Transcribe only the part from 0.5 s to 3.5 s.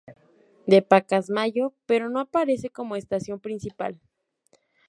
De Pacasmayo, pero no aparece como estación